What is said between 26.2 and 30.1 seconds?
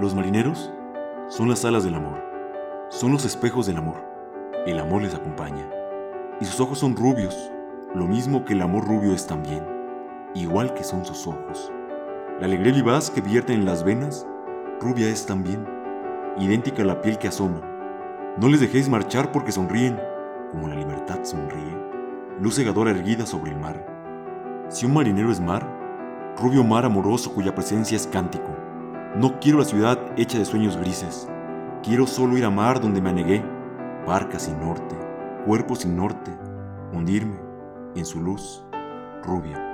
rubio mar amoroso cuya presencia es cántico. No quiero la ciudad